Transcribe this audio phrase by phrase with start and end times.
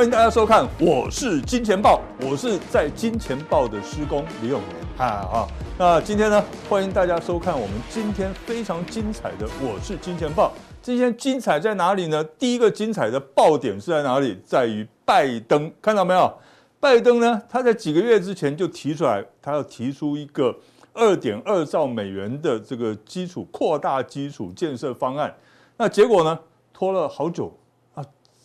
[0.00, 10.54] 欢迎大家收看，我是金钱豹，我是在金钱豹的施工李永年啊好，那今天呢，欢迎大家收看我们今天非常精彩的我是金钱豹。
[10.80, 12.24] 今天精彩在哪里呢？
[12.38, 14.40] 第一个精彩的爆点是在哪里？
[14.42, 16.32] 在于拜登，看到没有？
[16.80, 20.56] 拜登呢，他在几个月之前就提出来，他要提出一个
[20.94, 25.36] 二点二兆美元的这个基础扩大基础建设方案，
[25.76, 26.38] 那结果呢，
[26.72, 27.54] 拖了好久。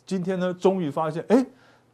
[0.06, 1.46] 今天呢，终于发现，哎，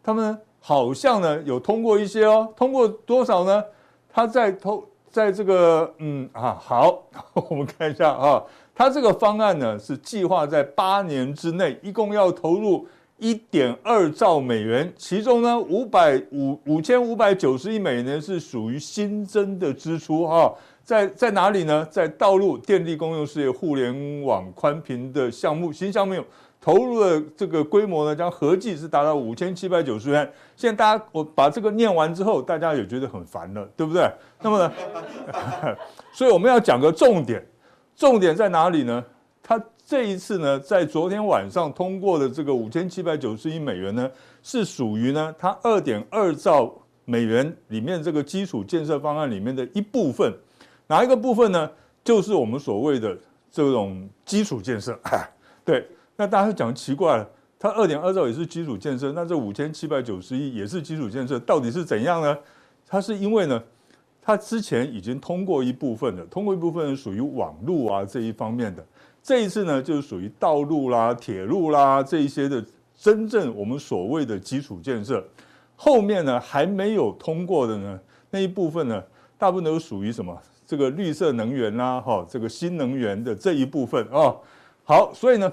[0.04, 3.64] 他们好像呢有通过一些哦，通过多少呢？
[4.14, 7.02] 他在投在这个，嗯啊，好，
[7.50, 8.44] 我们看一下啊，
[8.76, 12.86] 他这个方案呢是计划在八年之内，一共要投入
[13.18, 20.54] 一点二兆美元，其中呢五百五五千五百九十亿美元是属于新增的支出哈，
[20.92, 21.88] 在在哪里呢？
[21.90, 26.22] 在道路、电力公用事业、互联网宽频的项目新项目。
[26.60, 30.30] 投入的这个规模呢，将合计是达到五千七百九十元。
[30.58, 34.12] 现在大家我把这个念完之后，大家也觉得很烦了，对不对？
[34.42, 34.74] 那么呢，
[36.12, 37.42] 所以我们要讲个重点，
[37.96, 39.02] 重点在哪里呢？
[39.42, 44.12] 他这一次呢，在昨天晚上通过的这个五千七百九十亿美元呢，
[44.44, 46.70] 是属于呢，它二点二兆
[47.06, 50.30] 美元里面这个基础建设方案里面的一部分。
[50.92, 51.72] 哪一个部分呢？
[52.04, 53.18] 就是我们所谓的
[53.50, 55.00] 这种基础建设，
[55.64, 55.88] 对。
[56.18, 57.26] 那大家讲奇怪了，
[57.58, 62.38] 它二点二兆也是基础建设，那这五千七百九十亿也是基础建设，到底是怎样呢？
[62.86, 63.64] 它是因为呢，
[64.22, 68.86] 它之前已经通过一部分的，通过一部分属于网路啊这一方面的，
[69.24, 72.62] 这一次呢就是属于道路啦、铁路啦这一些的
[73.00, 75.26] 真正我们所谓的基础建设，
[75.78, 77.98] 后面呢还没有通过的呢
[78.30, 79.02] 那一部分呢，
[79.38, 80.38] 大部分都属于什么？
[80.72, 84.34] 这个绿色能源啦，哈，这个新能源的这一部分啊。
[84.86, 85.52] 好，所以呢。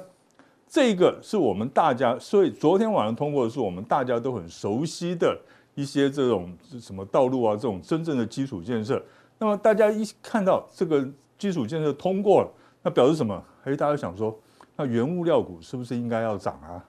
[0.71, 5.35] 这个是我们大家，所以昨天晚上通过的是我们大家都很熟悉的
[5.75, 9.03] 一些这种什么道路啊，这种真正的基础建设。
[9.39, 11.09] 那么大家一看到这个
[11.39, 12.51] 基础建设通过了，
[12.83, 13.43] 那表示什么？
[13.65, 14.39] 哎，大家想说，
[14.77, 16.85] 那原物料股是不是应该要涨啊？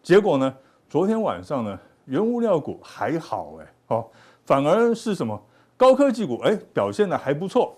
[0.00, 0.54] 结果呢，
[0.88, 4.06] 昨天晚上呢，原物料股还好哎，哦，
[4.44, 5.42] 反而是什么？
[5.76, 7.76] 高科技股哎表现得还不错。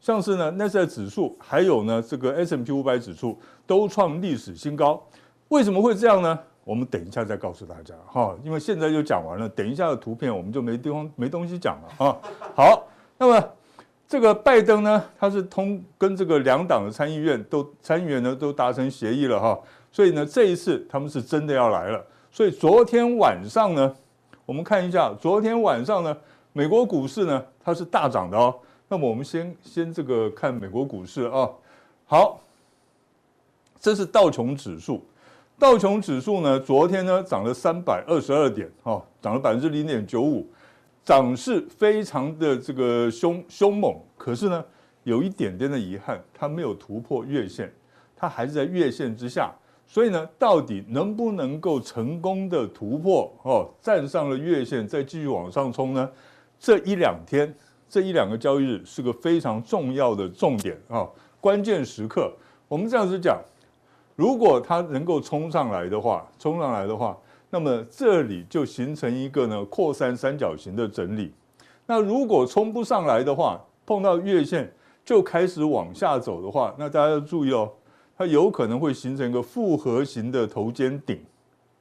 [0.00, 5.00] 像是呢，纳斯达克指数，还有呢，这个 S M P 五百指数都创历史新高。
[5.48, 6.38] 为什么会这样呢？
[6.64, 12.16] 我们等一下再告诉大家哈，因为现在就讲完了，等一下的图片我们就没地方没东西讲了啊。
[12.54, 12.86] 好，
[13.18, 13.48] 那么
[14.08, 19.58] 这个拜登呢，他是通跟这个两党的参议院都参议员呢都达成协议了哈，
[19.90, 22.04] 所以呢这一次他们是真的要来了。
[22.30, 23.92] 所以昨天晚上呢，
[24.46, 26.16] 我们看一下，昨天晚上呢，
[26.52, 28.54] 美国股市呢它是大涨的哦。
[28.88, 31.48] 那么我们先先这个看美国股市啊，
[32.04, 32.38] 好，
[33.80, 35.02] 这是道琼指数，
[35.58, 40.46] 道琼指数呢，昨天呢涨了三百二十二点，哈，涨了百分之零点九五，
[41.02, 44.62] 涨势非常的这个凶凶猛，可是呢，
[45.04, 47.72] 有一点点的遗憾，它没有突破月线，
[48.14, 49.50] 它还是在月线之下，
[49.86, 56.10] 所以呢，到底能不能够成功的突破哦，站上了月线，再继续往上冲呢？
[56.62, 57.52] 这一两天。
[57.90, 61.06] 这一两个交易日是个非常重要的重点啊，
[61.42, 62.32] 关键时刻。
[62.66, 63.38] 我们这样子讲，
[64.16, 67.14] 如果它能够冲上来的话，冲上来的话，
[67.50, 71.34] 那么这里就形成一个呢扩散三角形的整理。
[71.84, 74.72] 那如果冲不上来的话，碰到月线
[75.04, 77.70] 就开始往下走的话，那大家要注意哦，
[78.16, 81.22] 它有可能会形成一个复合型的头肩顶，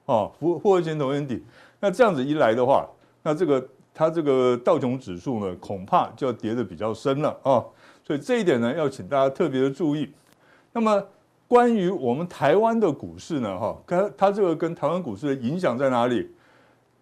[0.06, 1.42] 啊，复复合型头肩顶。
[1.80, 2.86] 那这样子一来的话，
[3.24, 3.66] 那这个。
[4.02, 7.62] 它这个道琼指数呢，恐怕就要跌得比较深了啊，
[8.04, 10.12] 所以这一点呢，要请大家特别的注意。
[10.74, 11.06] 那么，
[11.48, 16.28] 关于我们台湾的股市呢，哈，它它这个跟台湾股市的影响在哪里？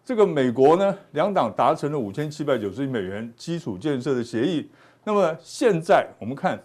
[0.03, 4.69] 这个美国呢，两党达成了五千七百九十亿美元基础建设的协议。
[5.05, 6.61] 那么现在我们看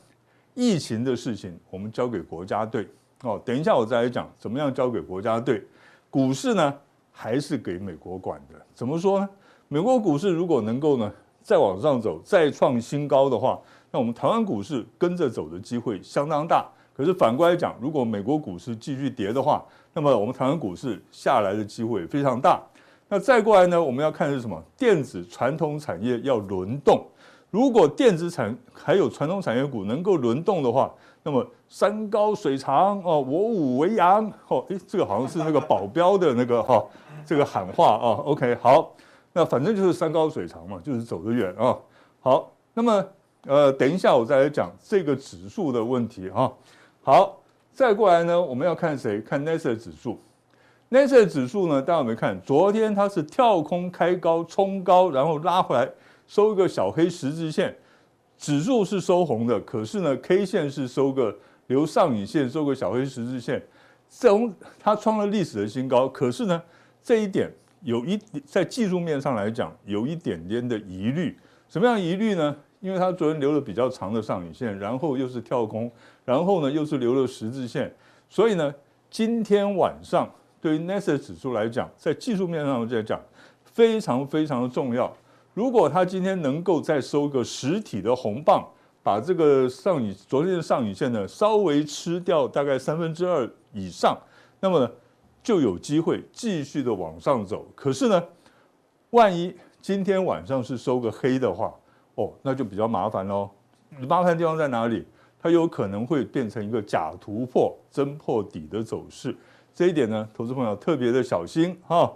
[0.55, 2.89] 疫情的事情，我们交给国家队
[3.23, 3.41] 哦。
[3.45, 5.65] 等一下我再来讲怎么样交给国家队。
[6.11, 6.75] 股市呢，
[7.13, 8.61] 还是给美国管的。
[8.75, 9.29] 怎么说呢？
[9.75, 11.13] 美国股市如果能够呢
[11.43, 13.59] 再往上走，再创新高的话，
[13.91, 16.65] 那我们台湾股市跟着走的机会相当大。
[16.97, 22.63] 可是反过来讲，如果美国股市继续跌的话，那么我们台湾股市下来的机会也非常大。
[23.09, 24.63] 那再过来呢，我们要看的是什么？
[24.77, 27.05] 电子传统产业要轮动。
[27.51, 30.89] 如果电子产还有传统产业股能够轮动的话，
[31.25, 36.81] 那么山高水长哦，我武为阳哦，诶，这个好像是那个保镖的那个哈，
[37.27, 38.23] 这个喊话啊。
[38.25, 38.93] OK，好。
[39.35, 41.77] 那反正就是山高水长嘛，就是走得远啊。
[42.21, 43.07] 好，那么
[43.47, 46.51] 呃，等一下我再来讲这个指数的问题啊。
[47.03, 47.39] 好，
[47.73, 49.21] 再过来呢，我们要看谁？
[49.21, 50.19] 看纳斯达克指数。
[50.91, 52.41] n a s a 指数呢，大家有没有看？
[52.43, 55.91] 昨天它是跳空开高冲高，然后拉回来
[56.29, 57.77] 收一个小黑十字线，
[58.39, 61.37] 指数是收红的，可是呢，K 线是收个
[61.67, 63.61] 留上影线，收个小黑十字线，
[64.09, 66.09] 这种它创了历史的新高。
[66.09, 66.63] 可是呢，
[67.03, 67.53] 这一点
[67.85, 71.39] 有一在技术面上来讲，有一点点的疑虑。
[71.69, 72.57] 什么样疑虑呢？
[72.81, 75.91] 因为它昨天留了比较长的上影线，然后又是跳空，
[76.25, 77.91] 然后呢又是留了十字线，
[78.29, 78.75] 所以呢，
[79.11, 83.21] 今天晚上对于 NASA 指数来讲，在技术面上来讲，
[83.65, 85.15] 非常非常的重要。
[85.55, 88.63] 如果它今天能够再收个实体的红棒，
[89.03, 94.19] 把这个上影昨天的上影线呢稍微吃掉大概三分之二以上，
[94.61, 94.91] 那么呢
[95.45, 97.65] 就有机会继续的往上走。
[97.77, 98.21] 可是呢，
[99.11, 101.73] 万一今天晚上是收个黑的话，
[102.17, 103.49] 哦，那就比较麻烦喽。
[104.09, 105.07] 麻烦的地方在哪里？
[105.39, 109.37] 它有可能会变成一个假突破、真破底的走势。
[109.75, 112.11] 这一点呢，投资朋友特别的小心哈。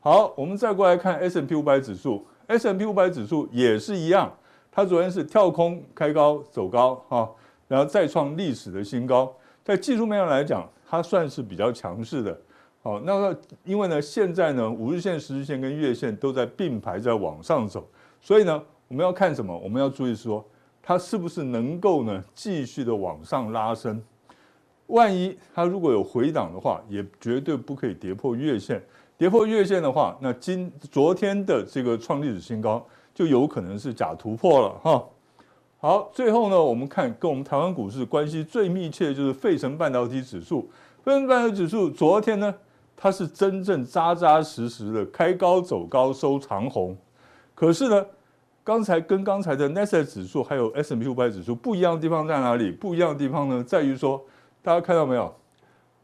[0.00, 4.30] 好，我们再过来看 S&P 五百指数，S&P 五百指数也是一样，
[4.72, 7.30] 它昨天是跳空开高走高哈，
[7.68, 9.32] 然后再创历史的新高。
[9.62, 12.36] 在技术面上来讲，它算是比较强势的。
[12.82, 17.88] 好，那么因为呢，现在呢，五日线、十日线跟月线都在并排在往上走，
[18.20, 18.62] 所以呢。
[18.88, 19.56] 我们要看什么？
[19.56, 20.44] 我们要注意说，
[20.82, 24.02] 它是不是能够呢继续的往上拉升？
[24.88, 28.84] 万一它如果有回档的话，也绝对不可以跌破月线。
[29.16, 35.02] 跌破月线的话，那今昨天的这个创历史新高就有可能是假突破了哈。
[35.78, 40.68] 好，最后呢，我们看跟我们台湾股市关系最密切的就是费城半导体指数。
[41.02, 42.54] 费城半导体指数昨天呢，
[42.96, 46.96] 它是真正扎扎实实的开高走高收长红，
[47.54, 48.06] 可是呢。
[48.64, 52.70] 刚才跟刚才的 nasa 指数还有 S&P 五百指数不一样的地方在哪里？
[52.70, 54.24] 不一样的地方呢，在于说，
[54.62, 55.34] 大家看到没有？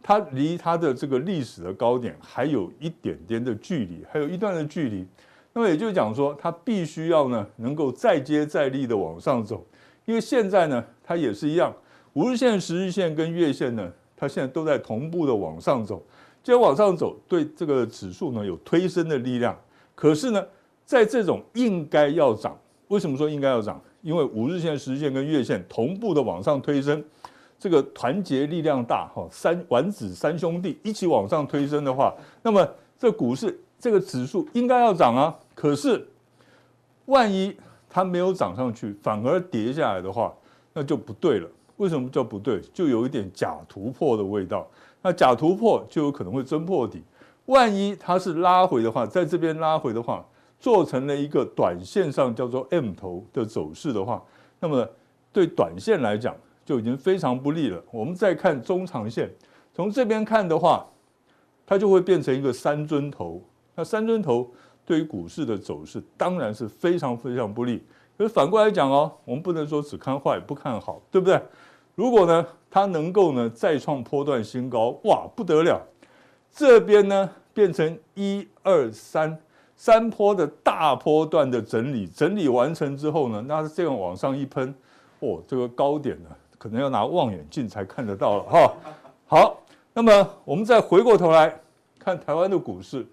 [0.02, 5.06] 它离它的这个历史的高点还有一点点的距离，还有一段的距离。
[5.52, 9.64] 那么也就是讲说，它必须要呢能够再接再厉的往上走，
[10.04, 11.72] 因为现在呢它也是一样，
[12.14, 16.02] 五日线、十日线跟月线呢，它现在都在同步的往上走。
[16.48, 19.54] 既然往上走，对这个指数呢有推升的力量，
[19.94, 20.42] 可是呢。
[20.86, 23.78] 在这种应该要涨，为什么说应该要涨？
[24.00, 27.04] 因为五日线、十日线跟月线同步的往上推升，
[27.58, 32.66] 这个团结力量大哈，三丸子三兄弟一起往上推升的话，那么
[32.98, 35.36] 这股市这个指数应该要涨啊。
[35.54, 36.08] 可是
[37.04, 37.54] 万一
[37.90, 40.34] 它没有涨上去，反而跌下来的话，
[40.72, 41.46] 那就不对了。
[41.76, 42.58] 为什么叫不对？
[42.72, 44.66] 就有一点假突破的味道。
[45.02, 47.02] 那假突破就有可能会真破底。
[47.46, 50.24] 万一它是拉回的话，在这边拉回的话。
[50.60, 54.20] 做成了一个短线上叫做 M 头的走势的话，
[54.58, 54.84] 那么
[55.32, 56.34] 对短线来讲
[56.64, 57.80] 就已经非常不利了。
[57.92, 59.30] 我们再看中长线，
[59.72, 60.84] 从这边看的话，
[61.64, 63.40] 它就会变成一个三尊头。
[63.76, 64.50] 那三尊头
[64.84, 67.80] 对于股市的走势当然是非常非常不利。
[68.16, 71.40] 可是反过来讲哦，我们不能说只看坏不看好，对不对？
[71.94, 75.80] 如果呢，它能够呢再创波段新高，哇，不得了！
[76.52, 79.38] 这边呢变成一二三。
[79.80, 84.74] 三波的大波段的整理，整理完成之后呢，那这样往上一喷，
[85.20, 88.74] 哦，这个高点呢，可能要拿望远镜才看得到了哈。
[89.28, 91.56] 好，那么我们再回过头来
[91.96, 93.06] 看台湾的股市，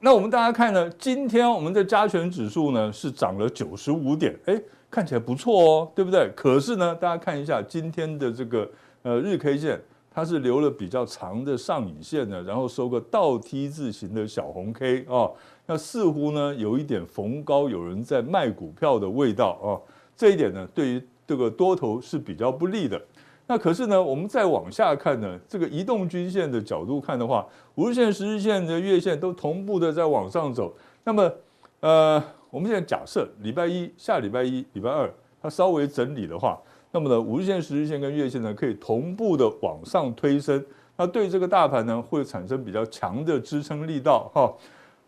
[0.00, 4.58] 那我们大家看呢，今天我们的加权指数呢是涨了九十五点，哎，
[4.94, 6.30] 看起来不错哦，对不对？
[6.36, 8.70] 可是呢，大家看一下今天的这个
[9.02, 15.28] 呃日 K 线，它是留了比较长的上影线的，然后收个倒 T 字形的小红 K 啊。
[15.66, 19.74] 那似乎呢，有一点逢高有人在卖股票的味道啊，
[20.16, 23.02] 这一点呢，对于这个多头是比较不利的。
[23.48, 30.72] 那可是呢，我们再往下看呢，这个移动均线的角度看的话，五日线、十日线的月线都同步的在往上走。
[31.02, 31.32] 那么，
[31.80, 32.22] 呃，
[32.54, 36.56] 我们现在假设礼拜一、下礼拜一、礼拜二它稍微整理的话，
[36.92, 40.64] 那么呢，五日线、十日线跟月线呢可以同步的往上推升，
[40.96, 44.54] 那对这个大盘呢会产生比较强的支撑力道哈。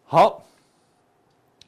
[0.03, 0.43] 好。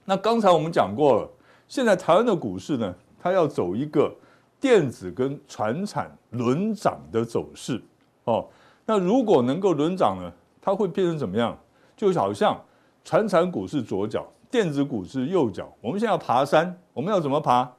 [0.04, 1.30] 那刚才我们讲过了，
[1.68, 4.12] 现在台湾的股市呢，它要走一个
[4.58, 7.80] 电子跟传产轮涨的走势
[8.24, 8.44] 哦。
[8.84, 11.56] 那如果能够轮涨呢，它会变成怎么样？
[11.94, 12.60] 就好像
[13.04, 15.72] 传产股是左脚，电子股是右脚。
[15.80, 17.70] 我们现在要爬山，我们要怎么爬？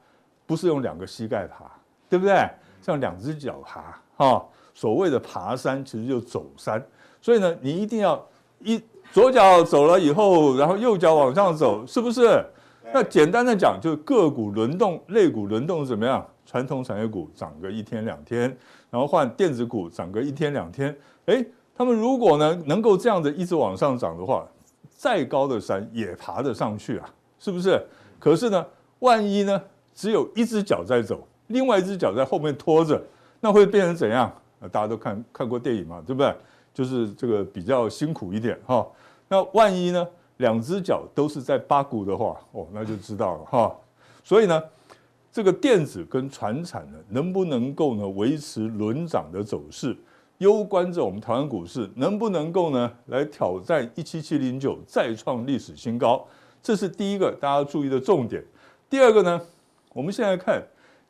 [0.46, 1.64] 不是用两个膝盖爬，
[2.08, 2.48] 对不对？
[2.82, 4.44] 像两只脚爬哈。
[4.74, 6.84] 所谓的爬山，其实就走山。
[7.20, 8.24] 所以呢，你一定要
[8.60, 8.82] 一。
[9.12, 12.40] 左脚走了以后，然后右脚往上走，是不是？
[12.94, 16.24] 那简单的讲，就是个股轮动、类股轮动怎么样？
[16.46, 18.56] 传统产业股涨个一天两天，
[18.88, 20.96] 然后换电子股涨个一天两天，
[21.26, 24.46] 哎，他们如果呢能够这样子一直往上涨的话，
[25.00, 27.82] 再高的山也爬得上去啊，是不是？
[28.18, 28.66] 可是呢，
[28.98, 29.62] 万一呢
[29.94, 33.02] 只有一只脚在走，另外一只脚在后面拖着，
[33.40, 34.30] 那会变成怎样？
[34.70, 36.36] 大家都看看过电影嘛，对不对？
[36.74, 38.86] 就是这个比较辛苦一点哈。
[39.26, 43.74] 那万一呢，两只脚都是在八股的话，哦，那就知道了哈。
[44.22, 44.62] 所以呢，
[45.32, 49.96] 这个电子跟船产呢，能不能够呢维持轮涨的走势，
[50.40, 56.26] 攸关着我们台湾股市能不能够呢来挑战一七七零九，再创历史新高。
[56.62, 58.42] 这是第一个大家注意的重点。
[58.88, 59.38] 第二个呢，
[59.92, 60.62] 我们现在看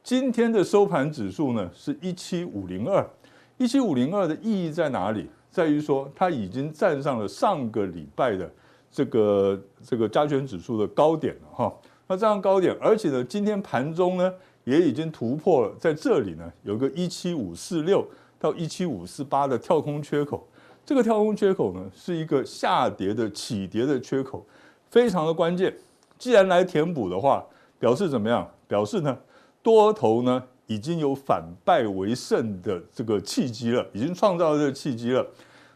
[0.03, 3.09] 今天的收盘指数呢是一七五零二。
[3.57, 5.29] 一七五零二的意义在哪里？
[5.49, 8.51] 在于说它已经站上了上个礼拜的
[8.91, 11.73] 这个这个加权指数的高点了哈。
[12.09, 14.33] 那这样高点，而且呢，今天盘中呢
[14.65, 18.05] 也已经突破了，在这里呢有个一七五四六
[18.41, 20.45] 到一七五四八的跳空缺口。
[20.85, 24.45] 这个跳空缺口呢是一个下跌的起跌的缺口，
[24.89, 25.73] 非常的关键。
[26.19, 27.45] 既然来填补的话，
[27.79, 28.51] 表示怎么样？
[28.67, 29.17] 表示呢
[29.63, 30.43] 多头呢。
[30.71, 35.27] 已经有反败为胜的这个契机了，已经创造这个契机了，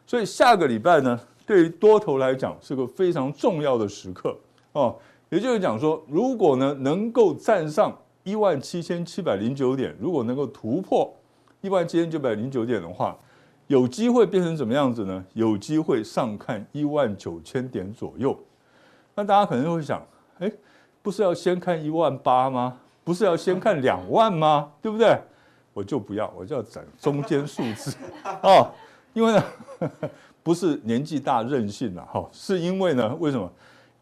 [0.07, 4.39] 所以下个礼拜呢，对于多头来讲是个非常重要的时刻
[4.71, 4.95] 哦。
[5.31, 7.93] 也就是讲说，如果呢能够站上
[8.23, 11.13] 一万七千七百零九点，如果能够突破
[11.65, 13.17] 一万七千九百零九点的话，
[13.69, 15.25] 有机会变成什么样子呢？
[15.33, 18.39] 有机会上看一万九千点左右。
[19.15, 20.07] 那大家可能会想，
[20.41, 20.53] 哎，
[21.01, 22.77] 不是要先看一万八吗？
[23.03, 24.73] 不是要先看两万吗？
[24.83, 25.19] 对不对？
[25.73, 27.97] 我就不要，我就要斩中间数字
[28.45, 28.71] 哦。
[29.15, 29.43] 因为呢，
[30.45, 33.51] 不是年纪大任性了哈，是因为呢，为什么？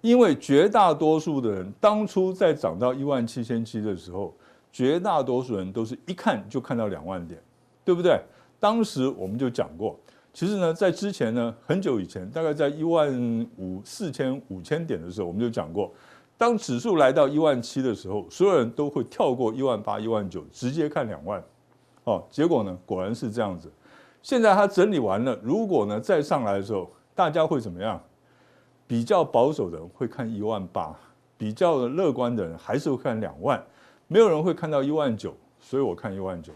[0.00, 4.34] 因为绝大多数的人当初在涨到一万七千七的时候，
[4.72, 7.40] 绝大多数人都是一看就看到两万点，
[7.84, 8.20] 对不对？
[8.60, 9.98] 当时我们就讲过，
[10.32, 15.92] 其实呢，在之前呢，很久以前，大概在一万五四千五千点的时候，我们就讲过。
[16.38, 21.42] 当指数来到一万七的时候，所有人都会跳过一万八、一万九，直接看两万。
[22.04, 23.70] 哦，结果呢，果然是这样子。
[24.22, 28.00] 现在它整理完了，如果呢再上来的时候，大家会怎么样？
[28.86, 30.94] 比较保守的人会看一万八，
[31.38, 33.62] 比较的乐观的人还是会看两万，
[34.06, 36.52] 没有人会看到一万九，所以我看一万九。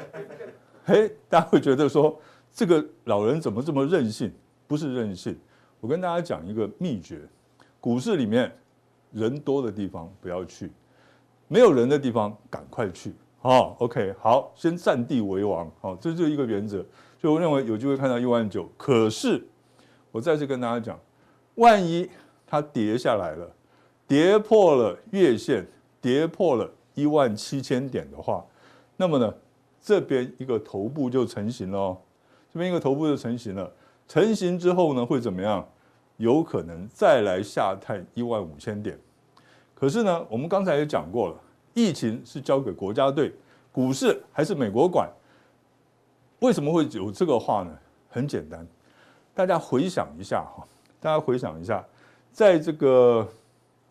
[0.84, 2.20] 嘿，大家会觉得说
[2.52, 4.32] 这个老人怎么这么任性？
[4.66, 5.38] 不是任性，
[5.80, 7.20] 我跟大家讲一个秘诀：
[7.80, 8.52] 股市里面。
[9.14, 10.72] 人多的地方不要去，
[11.46, 13.12] 没有人的地方赶快去。
[13.42, 15.70] 好，OK，好，先占地为王。
[15.82, 16.78] 好，这就一个原则。
[17.20, 18.66] 所以我认为有机会看到一万九。
[18.78, 19.46] 可是
[20.10, 20.98] 我再次跟大家讲，
[21.56, 22.08] 万一
[22.46, 23.54] 它跌下来了，
[24.08, 25.66] 跌破了月线，
[26.00, 28.42] 跌破了一万七千点的话，
[28.96, 29.34] 那么呢，
[29.82, 31.98] 这边一个头部就成型了哦。
[32.52, 33.70] 这边一个头部就成型了。
[34.08, 35.66] 成型之后呢，会怎么样？
[36.18, 38.96] 有可能再来下探一万五千点，
[39.74, 41.36] 可是呢，我们刚才也讲过了，
[41.74, 43.32] 疫情是交给国家队，
[43.72, 45.10] 股市还是美国管。
[46.38, 47.76] 为什么会有这个话呢？
[48.08, 48.64] 很简单，
[49.34, 50.64] 大家回想一下哈，
[51.00, 51.84] 大家回想一下，
[52.30, 53.26] 在这个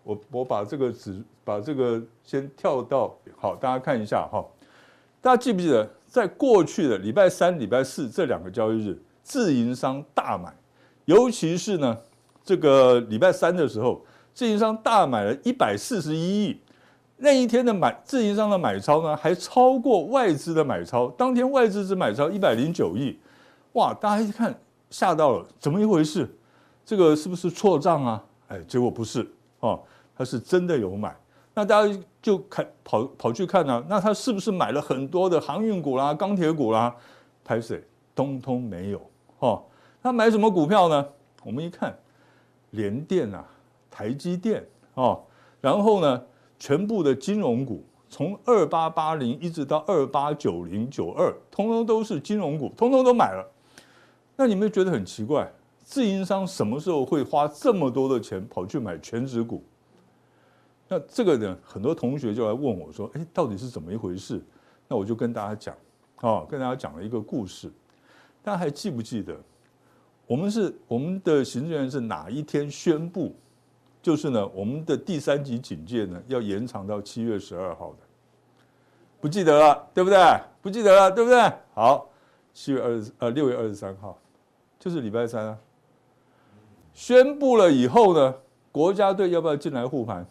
[0.03, 4.45] 我我把这个纸把这个先跳到好，大家看一下哈，
[5.21, 10.53] 大家记不记得，在过去的礼拜三、礼拜四这两个交易日，自营商大买，
[11.05, 11.97] 尤其是呢。
[12.43, 16.59] 这个礼拜三的时候，自营商大买了一百四十一亿，
[17.17, 21.07] 那一天的买自营商的买超呢，还超过外资的买超。
[21.11, 23.19] 当天外资只买超一百零九亿，
[23.73, 23.93] 哇！
[23.93, 24.59] 大家一看
[24.89, 26.27] 吓到了，怎么一回事？
[26.83, 28.23] 这个是不是错账啊？
[28.47, 29.79] 哎，结果不是哦，
[30.17, 31.15] 他是真的有买。
[31.53, 36.95] 那大家就看跑跑去看啊，那他是不是买了很多的航运股啦、钢铁股啦？
[37.43, 37.83] 拍水？
[38.13, 39.01] 通通没有
[39.39, 39.63] 哦。
[40.03, 41.07] 他买什么股票呢？
[41.43, 41.97] 我们一看。
[42.71, 43.45] 联电啊，
[43.89, 45.21] 台积电哦，
[45.59, 46.23] 然后呢，
[46.57, 53.45] 全部的金融股从二八八零一直到二八九零九二，通通都是金融股，通通都买了。
[54.37, 55.51] 那你们觉得很奇怪，
[55.83, 59.61] 自营商什么时候会花这么多的钱跑去买权值股？
[60.93, 64.41] 那这个呢，很多同学就来问我说：“哎，到底是怎么一回事？”
[64.89, 65.73] 那我就跟大家讲，
[66.19, 67.71] 哦，跟大家讲了一个故事，
[68.43, 69.33] 大家还记不记得？
[70.27, 73.33] 我们是我们的行政院是哪一天宣布，
[74.01, 77.99] 就是呢，我们的第三级警戒呢要延长到七月十二号的，
[79.21, 80.19] 不记得了，对不对？
[80.61, 81.41] 不记得了，对不对？
[81.73, 82.09] 好，
[82.53, 84.19] 七月二十呃六月二十三号，
[84.77, 85.57] 就是礼拜三啊。
[86.93, 88.35] 宣布了以后呢，
[88.73, 90.27] 国家队要不要进来护盘？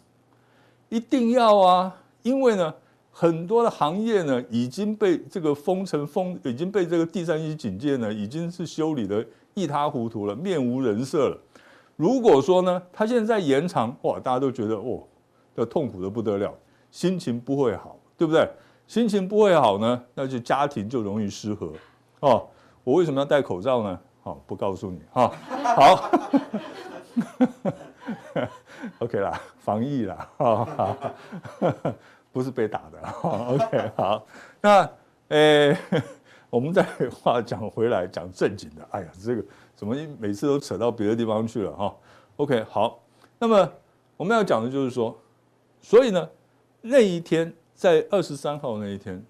[0.91, 2.73] 一定要啊，因为呢，
[3.11, 11.37] 很多的行业呢已经被这个封城封，已经被这个第三级警戒呢已经是修理的一塌糊涂了，面无人色了。
[11.95, 15.01] 如果说呢，他现在在延长，哇，大家都觉得哦，
[15.55, 16.53] 要痛苦的不得了，
[16.91, 18.45] 心情不会好，对不对？
[18.85, 21.71] 心情不会好呢，那就家庭就容易失和
[22.19, 22.45] 哦。
[22.83, 23.97] 我为什么要戴口罩呢？
[24.21, 25.31] 好、哦，不告诉你哈、
[25.75, 26.11] 好
[28.99, 30.97] OK 啦，防疫啦，哈，好，
[32.31, 32.99] 不是被打的。
[33.21, 34.25] OK，好，
[34.61, 34.89] 那
[35.29, 35.77] 诶，
[36.49, 38.87] 我们再话讲回来，讲正经的。
[38.91, 39.43] 哎呀，这个
[39.75, 41.95] 怎么每次都扯到别的地方去了哈
[42.37, 42.99] ？OK，好，
[43.39, 43.71] 那么
[44.17, 45.17] 我们要讲的就是说，
[45.81, 46.29] 所以呢，
[46.81, 49.23] 那一天在二十三号那一天，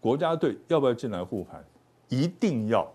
[0.00, 1.64] 国家队要不要进来护盘？
[2.08, 2.90] 一定要。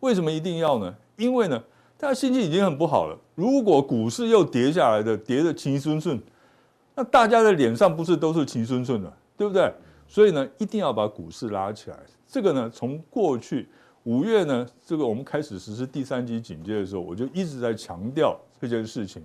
[0.00, 0.94] 为什么一定要呢？
[1.16, 1.62] 因为呢，
[2.00, 3.18] 大家心情已经很不好了。
[3.34, 6.18] 如果股市又跌下来的，跌得齐顺顺，
[6.94, 9.70] 那大家的脸上不是都是齐顺顺的，对不对？
[10.08, 11.96] 所以呢，一定要把股市拉起来。
[12.26, 13.68] 这个呢，从过去
[14.04, 19.22] 五月呢，这个我们开始实施第三级警戒的时候，我就一直在强调这件事情。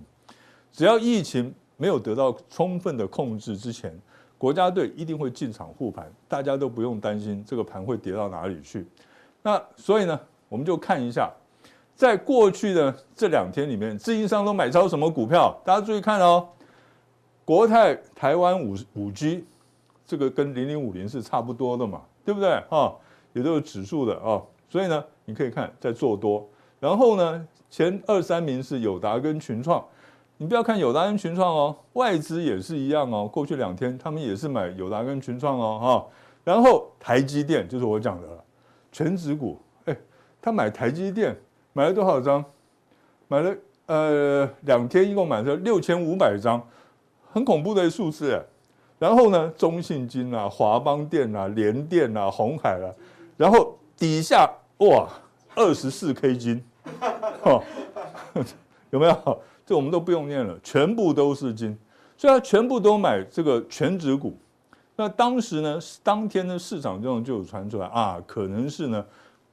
[0.70, 3.98] 只要疫情没有得到充分的控制之前，
[4.36, 8.86] 国家队一定会进场护盘，大家都不用担心这个盘会跌到哪里去。
[9.42, 11.32] 那所以呢，我们就看一下，
[11.96, 15.58] 在过去的这两天里面，自营商都买超什么股票？
[15.64, 16.46] 大家注意看哦，
[17.42, 19.46] 国泰台湾五五 G，
[20.06, 22.62] 这个跟零零五零是差不多的嘛，对不对？
[22.68, 22.94] 哈，
[23.32, 26.46] 也都有指数的啊，所以呢，你可以看在做多。
[26.78, 29.82] 然后呢，前二三名是友达跟群创，
[30.36, 36.06] 你不要看友达跟群创哦，外资也是一样哦，过去两天他们也是买友达跟群创哦，哈。
[36.44, 38.44] 然后台积电就是我讲的了，
[38.92, 39.58] 全指股。
[40.42, 41.36] 他买台积电
[41.76, 42.42] 买了多少张？
[43.28, 46.58] 买了呃两天一共买了六千五百张，
[47.30, 48.42] 很恐怖的数字。
[48.98, 52.88] 然后呢，中信金啊、华邦电啊、联电啊、鸿海啊，
[53.36, 55.06] 然后底下哇
[55.54, 56.64] 二十四 K 金，
[57.44, 57.62] 哦，
[58.88, 59.38] 有没有？
[59.66, 61.76] 这我们都不用念了，全部都是金，
[62.16, 64.34] 所以他全部都买这个全值股。
[64.96, 69.04] 那当时呢，当天的市场中就有传出来啊，可能是呢。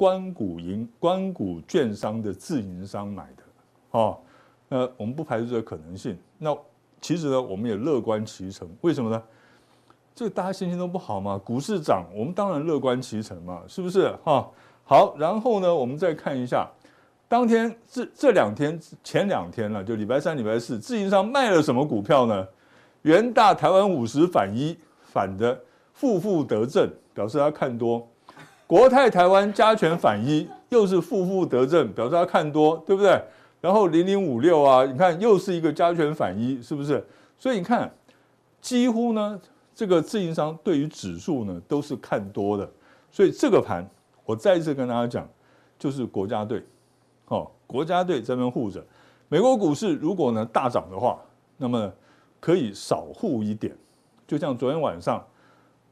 [0.04, 3.44] 官股银、官股券商的自营商买的，
[3.92, 4.20] 哦，
[4.68, 6.18] 那我们不排除这个可能性。
[6.38, 6.54] 那
[7.00, 8.70] 其实呢，我们也乐观其成。
[8.82, 9.24] 为什么呢？
[10.14, 14.14] 这大家心情都不好嘛，股市涨，我们当然乐观其成嘛，是不是？
[14.26, 14.46] 哈，
[14.84, 16.70] 好，然后呢，我们再看一下，
[17.30, 22.46] 当天这这两天前两天了，就礼拜三、礼拜四，自营商卖了什么股票呢？
[23.04, 24.78] 元大台湾五十反一
[25.14, 25.58] 反的，
[25.94, 28.06] 负负得正，表示他看多。
[28.74, 33.24] 国泰台湾加权反一，又是负负得正，表示他看多，对不对？
[33.62, 37.06] 然后零零五六啊，你看又是一个加权反一，是不是？
[37.38, 37.94] 所以你看，
[38.62, 39.40] 几乎呢，
[39.76, 42.68] 这个自营商对于指数呢都是看多的。
[43.12, 43.88] 所以这个盘，
[44.26, 45.30] 我再一次跟大家讲，
[45.78, 46.64] 就是国家队，
[47.28, 48.84] 哦，国家队这边护着。
[49.30, 51.20] 美国股市如果呢大涨的话，
[51.58, 51.94] 那么
[52.40, 53.72] 可以少护一点。
[54.26, 55.24] 就像昨天晚上，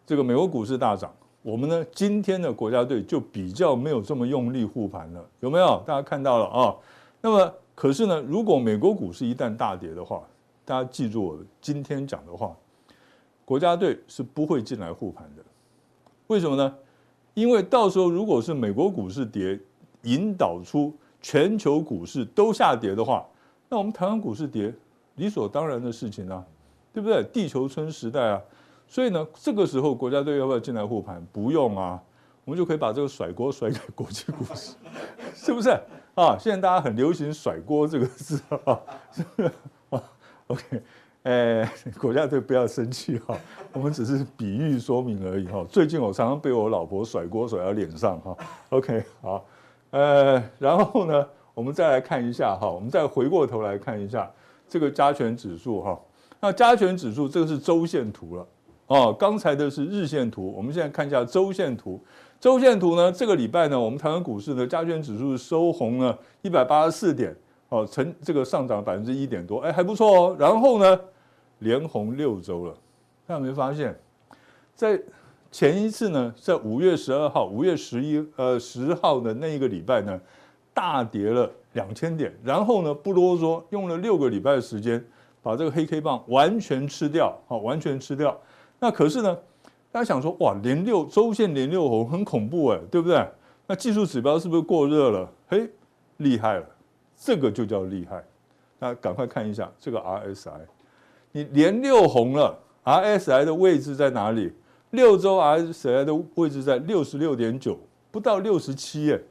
[0.03, 1.13] 这个美国股市大涨。
[1.43, 5.81] 我们呢，今天的国家队就比较没有这么用力护盘了，有没有？
[5.87, 6.75] 大家看到了啊？
[7.19, 10.21] 那么，可是呢，如果美国股市一旦大跌的话，
[10.63, 12.55] 大家记住我今天讲的话，
[13.43, 15.43] 国家队是不会进来护盘的。
[16.27, 16.75] 为什么呢？
[17.33, 19.59] 因为到时候如果是美国股市跌，
[20.03, 23.25] 引导出全球股市都下跌的话，
[23.67, 24.71] 那我们台湾股市跌，
[25.15, 26.45] 理所当然的事情啊，
[26.93, 27.23] 对不对？
[27.33, 28.39] 地球村时代啊。
[28.91, 31.25] 所以呢，这个时候国家队要不要进来护盘？
[31.31, 31.97] 不用啊，
[32.43, 34.75] 我们就可以把这个甩锅甩给国际股市，
[35.33, 35.69] 是不是
[36.13, 36.37] 啊？
[36.37, 38.77] 现在大家很流行“甩锅”这个字啊，
[39.13, 39.51] 是不是
[39.91, 40.03] 啊
[40.47, 40.83] ？OK，
[41.23, 43.33] 哎，国家队不要生气哈，
[43.71, 45.65] 我们只是比喻说明而已哈。
[45.69, 48.35] 最近我常常被我老婆甩锅甩到脸上哈。
[48.71, 49.45] OK，好，
[49.91, 54.29] 呃，然后呢，我们再来看一下哈，我们再回过头来看一下
[54.67, 55.97] 这个加权指数哈。
[56.41, 58.45] 那加权指数这个是周线图了。
[58.91, 61.97] 哦，刚才的是日线图，我们现在看一下周线图。
[62.41, 67.33] 周线图呢，这个礼拜呢，我们台湾股市的加权指数收红了一百八十四点，
[67.69, 70.35] 哦，成这个上涨百分之一点多，哎，还不错哦。
[70.37, 70.99] 然后呢，
[71.59, 72.75] 连红六周了，
[73.25, 73.97] 大家没发现，
[74.75, 75.01] 在
[75.49, 80.19] 前一次呢，在五月十二号、五月十一呃十号的那一个礼拜呢，
[80.73, 85.01] 大跌了两千点，然后呢，不啰嗦，用了六个礼拜的时间，
[85.41, 88.37] 把这个黑 K 棒完全吃掉，好，完全吃掉。
[88.83, 89.37] 那可是呢，
[89.91, 93.23] 大家想说哇，连六周线连六红很恐怖哎，对不对？
[93.67, 95.31] 那技术指标是不是过热了？
[95.47, 95.69] 嘿，
[96.17, 96.65] 厉害了，
[97.15, 98.23] 这个就叫厉害。
[98.79, 100.59] 那赶快看一下这个 RSI，
[101.31, 104.51] 你连六红了，RSI 的位置在哪里
[104.89, 107.77] 六周 RSI 的位置在六十六点九，
[108.09, 109.21] 不到六十七耶。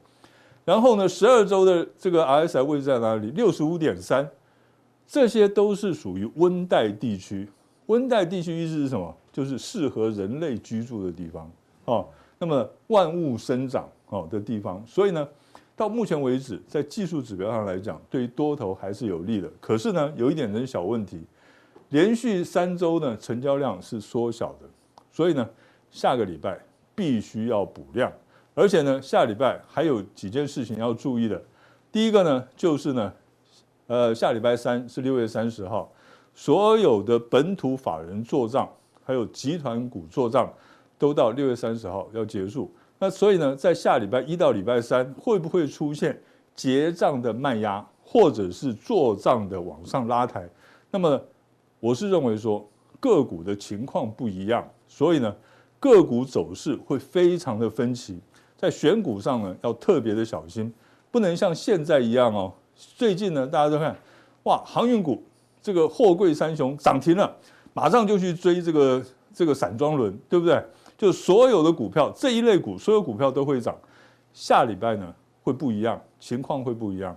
[0.64, 3.32] 然后呢，十二周的这个 RSI 位置在哪里？
[3.32, 4.30] 六十五点三，
[5.08, 7.48] 这些都是属于温带地区。
[7.86, 9.12] 温带地区意思是什么？
[9.32, 11.50] 就是适合人类居住的地方
[11.84, 12.06] 哦。
[12.38, 14.82] 那么万物生长哦的地方。
[14.86, 15.28] 所以呢，
[15.76, 19.50] 到目前为止，在技术指标上来讲，对于多头还是有利的。
[19.60, 21.22] 可是呢，有一点点小问题，
[21.90, 24.68] 连续三周呢，成交量是缩小的。
[25.12, 25.48] 所以呢，
[25.90, 26.58] 下个礼拜
[26.94, 28.12] 必须要补量，
[28.54, 31.42] 而且呢，下礼拜还有几件事情要注意的。
[31.92, 33.12] 第一个呢，就是呢，
[33.86, 35.92] 呃，下礼拜三是六月三十号，
[36.34, 38.70] 所有的本土法人做账，
[39.10, 40.48] 还有集团股做账，
[40.96, 42.72] 都到六月三十号要结束。
[43.00, 46.16] 那所以呢，在下礼拜一到礼拜三，会不会出现
[46.54, 50.48] 结账的卖压，或者是做账的往上拉抬？
[50.92, 51.20] 那么，
[51.80, 52.64] 我是认为说。
[53.02, 55.34] 个股的情况不一样，所以呢，
[55.78, 58.20] 个股走势会非常的分歧，
[58.58, 60.70] 在选股上呢要特别的小心，
[61.10, 62.52] 不能像现在一样哦。
[62.76, 63.96] 最近呢，大家都看，
[64.42, 65.22] 哇，航运股
[65.62, 67.34] 这个货柜三雄涨停了，
[67.72, 69.02] 马上就去追这个
[69.32, 70.62] 这个散装轮，对不对？
[70.98, 73.76] 就所有的股票这一类股，所有股票都会涨。
[74.32, 77.16] 下礼拜呢会不一样，情况会不一样，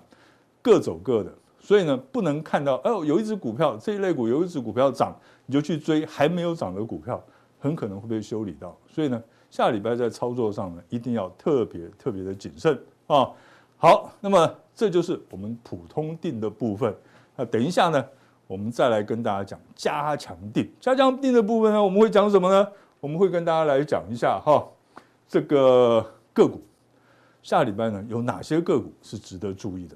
[0.62, 1.34] 各走各的。
[1.60, 7.24] 所以呢，不能看到，哦，有一只股票这一类股有一只股票涨，你就去追还没有涨的股票，
[7.60, 8.78] 很可能会被修理到。
[8.88, 13.30] 所以呢，下礼拜在操作上呢，一定要特别特别的谨慎啊。
[13.78, 16.94] 好，那么这就是我们普通定的部分。
[17.36, 18.06] 那等一下呢，
[18.48, 20.72] 我们再来跟大家讲加强定。
[20.80, 22.68] 加强定的部分呢，我们会讲什么呢？
[23.00, 24.66] 我们会跟大家来讲一下哈，
[25.28, 26.62] 这个个股
[27.42, 29.96] 下礼拜呢有哪些个股是值得注意的。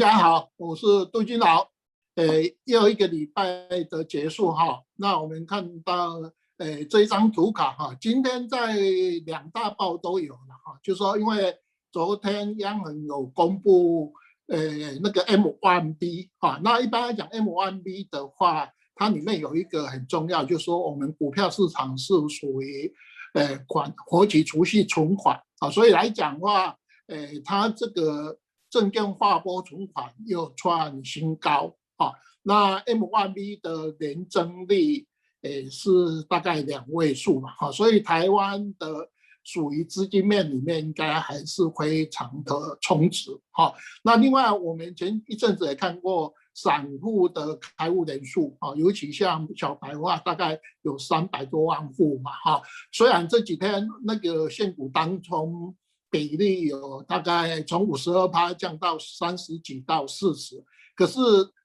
[0.00, 1.68] 大家好，我是杜金老。
[2.14, 2.26] 呃，
[2.64, 3.44] 又一个礼拜
[3.90, 6.14] 的结束哈，那我们看到
[6.56, 8.78] 呃这一张图卡哈，今天在
[9.26, 11.54] 两大报都有了哈，就说因为
[11.92, 14.10] 昨天央行有公布
[14.46, 14.58] 呃
[15.02, 22.90] 那个 M1B 哈，那一般来讲 M1B 的话，它里面有一个很重要，就是说我们股票市场是属于
[23.34, 26.74] 呃款活期储蓄存款啊，所以来讲的话，
[27.08, 28.38] 呃它这个。
[28.70, 32.12] 证券划拨存款又创新高啊！
[32.42, 35.06] 那 M1B 的年增率
[35.40, 39.10] 也是大概两位数嘛哈，所以台湾的
[39.42, 43.74] 属于资金面里面应该还是非常的充足哈。
[44.04, 52.62] 那另外我们前一阵子也看过散户的开户人数啊，尤其像小白的话，大概有三百多万户嘛哈。
[52.92, 55.74] 虽然这几天那个现股当中。
[56.10, 60.62] 比例有大概从五十二趴降到三十几到四十，
[60.96, 61.20] 可是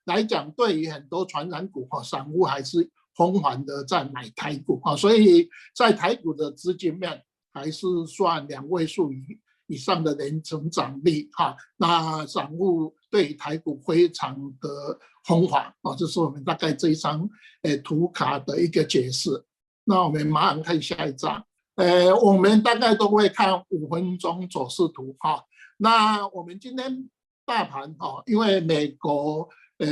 [0.05, 7.19] 来讲，对于很多传染股和散户还是疯狂的在买台股啊，所以在台股的资金面
[7.51, 11.55] 还是算两位数以以上的年成长率哈。
[11.77, 17.27] 那散户对台股非常的疯狂啊，这是我们大概这一张
[17.63, 19.43] 诶图卡的一个解释。
[19.83, 21.43] 那我们马上看下一张。
[21.75, 25.43] 呃，我们大概都会看五分钟走势图哈。
[25.77, 27.09] 那我们今天
[27.45, 29.87] 大盘哈，因为美国呃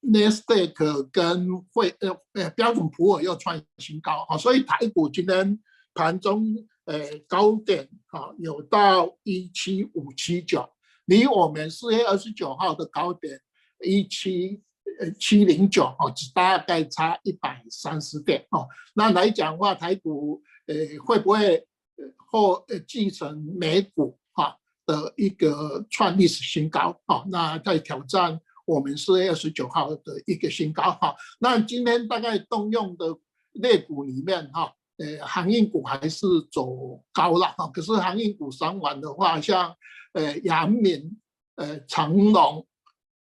[0.00, 5.60] 纳斯达克跟汇呃呃标准普尔又创新高哈，所以台股今天
[5.92, 6.56] 盘中
[6.86, 10.66] 呃高点哈有到一七五七九，
[11.04, 13.38] 离我们四月二十九号的高点
[13.84, 14.62] 一七
[14.98, 18.66] 呃七零九哦，只大概差一百三十点哦。
[18.94, 20.42] 那来讲话，台股。
[20.70, 21.66] 呃，会不会
[22.30, 24.56] 或呃继承美股哈
[24.86, 27.24] 的一个创历史新高哈？
[27.28, 31.12] 那在挑战我们四月二十九号的一个新高哈。
[31.40, 33.18] 那今天大概动用的
[33.54, 37.66] 类股里面哈，呃，航运股还是走高了哈。
[37.74, 39.74] 可是航运股上完的话，像
[40.12, 41.18] 呃阳明、
[41.56, 42.64] 呃长隆、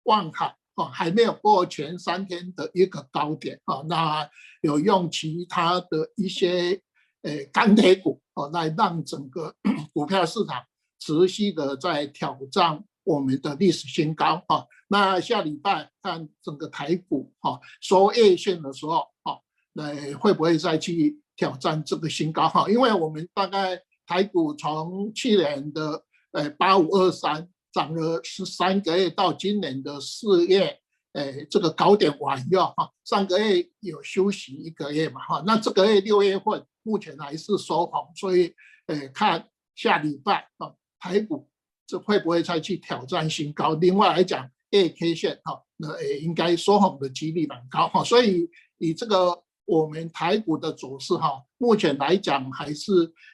[0.03, 3.81] 万海啊，还没有过前三天的一个高点啊。
[3.87, 4.29] 那
[4.61, 6.79] 有用其他的一些。
[7.23, 9.53] 诶，钢铁股哦，来让整个
[9.93, 10.63] 股票市场
[10.99, 14.65] 持续的在挑战我们的历史新高哈。
[14.87, 19.39] 那下礼拜看整个台股哈收月线的时候哈，
[19.73, 22.69] 来会不会再去挑战这个新高哈？
[22.69, 30.79] 因为我们大概台股从去年的呃八五二三涨了十三个月，到今年的四月，
[31.13, 38.53] 呃这个高点完以后哈，上个月有休息一个月嘛哈，那这个月六月份目前还是收红，所以
[38.87, 41.49] 呃看下礼拜啊台股
[41.87, 43.73] 这会不会再去挑战新高？
[43.75, 49.43] 另外来讲，月 K 线哈，那也应该收红的几率蛮高哈，所以以这个。
[49.71, 52.91] 我们台股的走势哈，目前来讲还是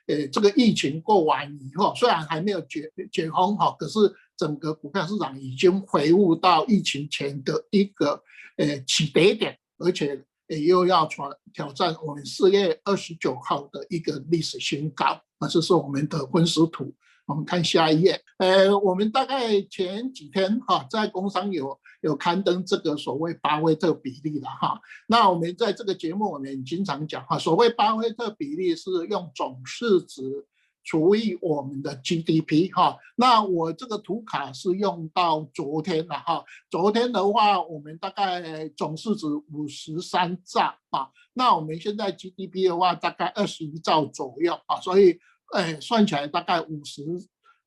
[0.07, 3.97] 呃，这个疫情过完以后，虽然还没有解解封哈，可是
[4.37, 8.21] 整个股票市场已经回复到疫情前的一个
[8.57, 10.23] 呃起跌点，而且
[10.65, 15.05] 又要挑挑战我们四月二十九号的一个历史新高
[15.39, 16.93] 啊，这是我们的分时图。
[17.27, 24.79] 我们看下一页，呃，我们大概前几天哈，在工商有有刊登这个所谓巴菲特比例了哈。
[25.07, 30.45] 那我们在这个节目我们经常讲哈，所谓巴菲特比例是用总市值
[30.85, 32.97] 除以我们的 GDP 哈。
[33.17, 45.19] 那我这个图卡是用到昨天了哈，昨天的话我们大概总市值五十三兆啊，那我们现在 GDP 的话大概二十一兆左右啊，所以。
[45.53, 47.03] 哎，算起来大概五十，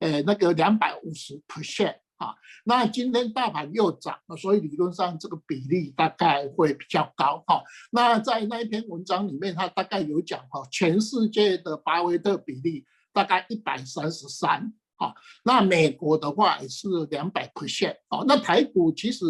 [0.01, 2.35] 哎，那个两百五十 percent 啊。
[2.65, 7.63] 那今天大盘又涨了，所以理论上这个比例大概会比较高哈。
[7.93, 12.85] 那在那一篇文章里面，他大概有讲哈，全世界的巴菲特比例
[13.25, 15.15] 大概一百三十三哈。
[15.45, 18.25] 那美国的话也是两百 percent 哦。
[18.29, 19.25] 那台股其实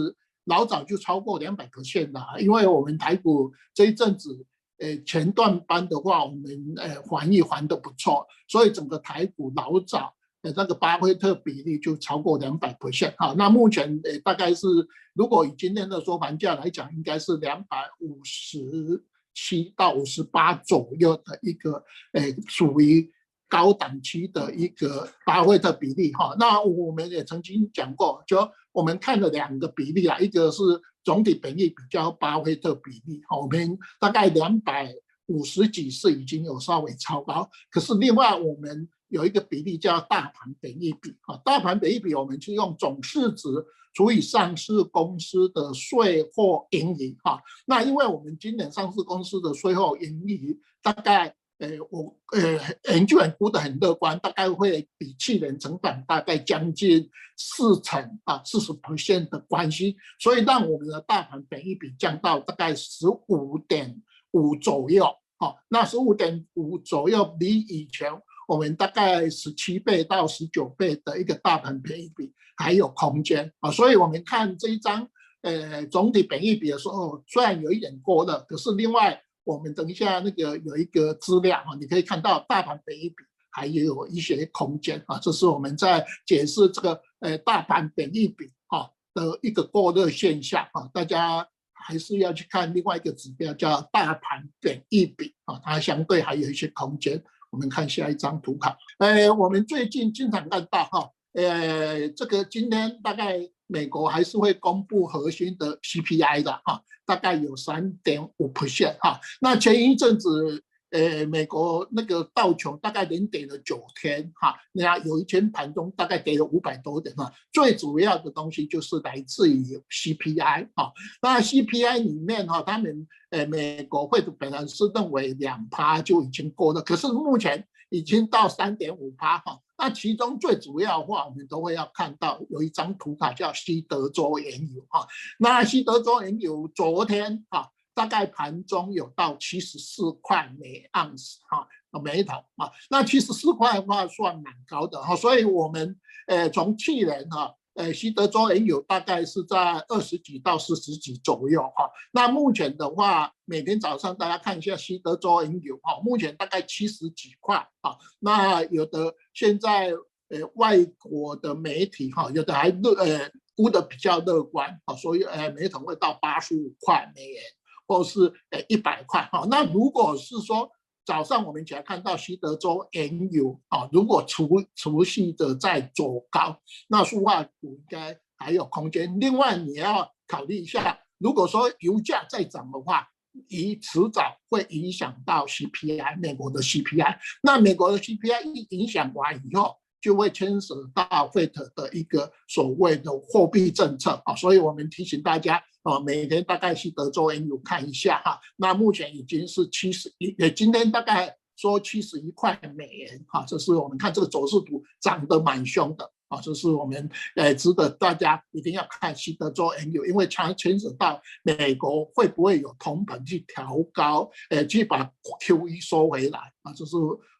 [0.44, 4.46] 老早就超过两百 percent 了，因为我们台股这一阵子。
[4.80, 6.44] 呃，前段班的话，我们
[6.76, 13.34] 呃还一还的不错，所以整个台股老早的那个巴菲特比例就超过两百 percent 哈。
[13.36, 14.68] 那目前呃大概是，
[15.14, 19.02] 如果以今天的收盘价来讲，应该是两百五十
[19.34, 23.12] 七到五十八左右的一个呃属于
[23.48, 26.36] 高档期的一个巴菲特比例哈。
[26.38, 30.62] 那我们也曾经讲过，就我们看了两个比例啊，一个是。
[31.04, 34.92] 总体本益比较巴菲特比例，我们大概两百
[35.24, 43.48] 五十几是已经有稍微超高，可是另外我们有一个比例叫大盘本益比，哈，大盘本益比我们就用总市值
[43.94, 51.34] 除以上市公司的税后盈余，哈，那因为我们今年上市公司的税后盈余大概。
[51.58, 65.04] 呃，我呃研究员估得很乐观，大概会比去年成长大概将近四成啊，四十 percent 的关系，所以让我们的大盘本益比降到大概十五点五左右，
[65.38, 68.08] 啊，那十五点五左右比以前
[68.46, 75.08] 我们大概十七倍到十九倍的一个大盘本益比还有空间啊，所以我们看这一张
[75.42, 79.20] 呃总体本益比的时候，虽然有一点过热，可是另外。
[79.48, 83.16] 我们等一下那个有一个资料啊，你可以看到大盘本一比
[83.50, 97.22] 还有一些空间啊，这是我们在解释这个呃大盘本一比啊的一个过热现象啊，大家还是要去看另外一个指标叫大盘本一比啊，它相对还有一些空间。
[97.50, 106.82] 我们看下一张图卡，呃，我们最近经常看到哈，呃，这个今天大概美国还是会公布核心的 CPI 的哈。
[107.06, 129.60] 大概有三点五 percent 哈，那前一阵子，呃，美国那个道琼大概连跌了九天哈，那有一天盘中大概跌了五百多点哈，最主要的东西就是来自于 CPI 哈，那 CPI 里面哈，他们呃美国会本来是认为两趴就已经过了，可是目前已经到三点五趴哈。
[129.76, 135.06] 那其中最主要的话，我们都会要看到有一张图卡叫西德州原油哈。
[135.38, 141.68] 那西德州原油昨天哈，大概盘中有到七十四块每盎司哈，
[142.02, 142.70] 每桶啊。
[142.90, 147.54] 那七十四块的话算蛮高的哈，所以我们呃从去年哈。
[147.78, 151.88] 呃，西德州原油大概是在二十几到四十几左右哈。
[152.10, 157.96] 那目前的话，每天早上大家看一下西德州原油哈，目前大概七十几块啊。
[158.18, 159.92] 那有的现在
[160.28, 167.40] 呃外国的媒体哈，有的还乐呃估的比较乐观啊，所以呃每桶会到八十五块美元，
[167.86, 169.46] 或是呃一百块哈。
[169.48, 170.68] 那如果是说，
[171.08, 179.18] 早上我们起来看到西德州原油啊，如果除除夕的在走高，那塑化股应该还有空间。
[179.18, 183.08] 另外你要考虑一下，如果说油价再涨的话，
[183.48, 187.16] 以迟早会影响到 CPI，美国的 CPI。
[187.42, 194.20] 那美国的 CPI 一影响完以后，就会牵涉到 FED 的一个所谓的货币政策。
[194.24, 206.10] 啊，所以我们提醒大家啊，每天大概去德州原油看一下哈，那目前已经是七十一，今天大概说七十一块美元哈，这是我们看这个走势图涨得蛮凶的。
[206.28, 216.38] 啊，这是我们呃值得大家一定要看西德州 MU，因为它牵扯到美国会不会有通膨去调高，呃去把 QE 收回来。
[216.60, 216.96] 啊，这是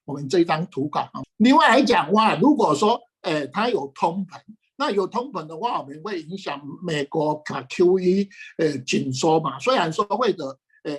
[0.09, 1.23] 我们这张图稿啊。
[1.37, 4.41] 另外来讲的话，如果说呃它有通膨。
[4.81, 9.59] 那有通膨的话，我们会影响美国卡 QE 呃紧缩嘛？
[9.59, 10.47] 虽然说会的，
[10.85, 10.97] 呃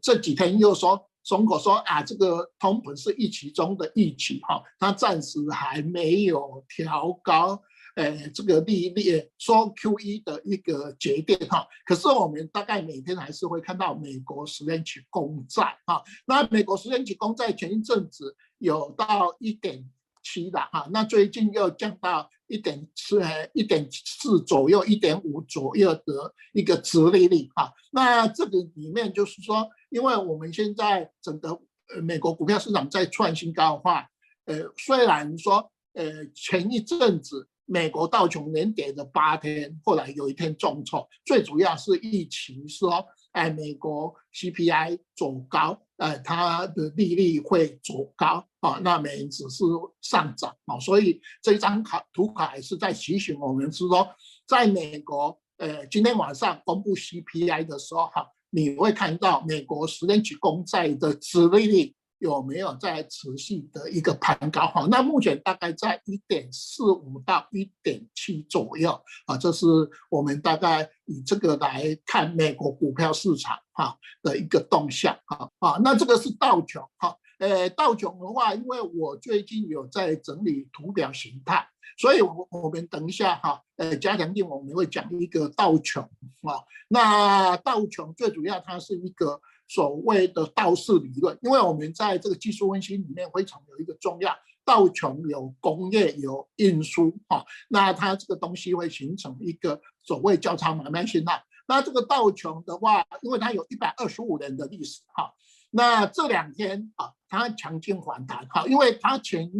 [0.00, 7.60] 这几天又说中国说啊，这个通膨是预期中的预期哈，它暂时还没有调高
[7.96, 11.66] 呃这个利率，说 QE 的一个节点哈。
[11.84, 19.88] 可是我们大概每天还是会看到美国十年期公债哈，那美国十年期公债前一阵子有到一点
[20.22, 22.30] 七的哈，那最近又降到。
[22.50, 23.20] 一点四，
[23.52, 27.70] 一点四左右，一点五左右的一个殖利率哈。
[27.90, 31.60] 那这个里面就是说，因为我们现在整个
[32.02, 34.08] 美国股票市场在创新高的话，
[34.46, 43.04] 呃，虽然说呃前一阵子美国道琼连跌了八天，后来有一天重挫，最主要是疫情说，
[43.38, 45.80] 在，美国 CPI 走高。
[45.98, 54.08] 呃，它的利率会走高啊，那美元指数上涨啊，所以这张卡图卡也是在提醒我们，是说
[54.46, 61.94] 在美国，呃，今天晚上公布 CPI 的时候哈，你会看到美国十年期公债的殖利率。
[62.18, 64.86] 有没有在持续的一个攀高哈？
[64.90, 68.90] 那目前大概在一点四五到一点七左右
[69.26, 69.66] 啊，这是
[70.10, 75.80] 我们大概以这个来看美国股票市场哈的一个动向哈啊。
[75.82, 86.02] 那这个是道琼哈，呃，道琼的话，因为我最近有在整理图表形态，所以我我们等一下哈，呃，加强錠我们会讲一个道琼
[86.42, 86.64] 啊。
[86.88, 89.40] 那道琼最主要它是一个。
[89.68, 101.38] 所谓的道氏理论，因为我们在这个技术分析里面非常有一个重要，道琼有工业有运输哈，那它这个东西会形成一个所谓交叉买卖信号。
[101.66, 105.30] 那这个道琼的话，因为它有一百二十五年的历史哈，
[105.70, 109.50] 那这两天啊，它强劲反弹哈，因为它前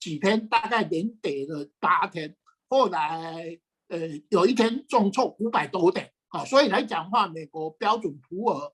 [0.00, 2.34] 几天大概连跌了八天，
[2.68, 3.98] 后来呃
[4.30, 8.72] 有一天重挫五百多点啊，所以来讲话，美国标准普尔。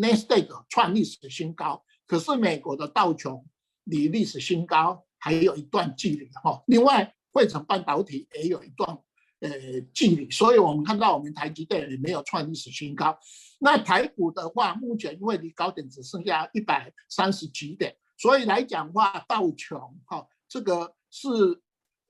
[0.00, 3.44] N e s t a q 创历史新高，可是美国的道琼
[3.84, 6.62] 离历史新高还有一段距离哈。
[6.68, 8.96] 另外，汇成半导体也有一段
[9.40, 9.50] 呃
[9.92, 13.18] 距离，所以我们看到我们台积电也没有创历史新高。
[13.58, 21.28] 那台股的话，目前因为离高点只剩下一百三十几点，所以来讲话，道琼哈这个是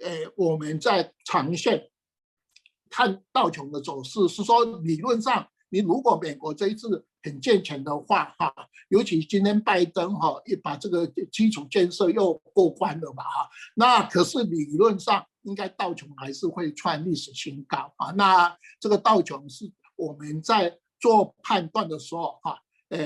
[0.01, 1.88] 呃我们在长线
[2.90, 5.48] 看道琼的走势，是说理论上。
[5.70, 8.54] 你如果美国这一次很健全的话，哈，
[8.88, 18.11] 尤其今天拜登哈也把这个基础建设又过关了嘛，哈，那可是理论上应该道琼还是会创历史新高啊。
[18.12, 23.00] 那这个道琼是我们在做判断的时候，哈，呃，